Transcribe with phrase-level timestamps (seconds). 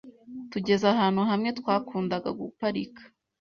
[0.51, 3.01] tugeze ahantu hamwe twakundaga guparika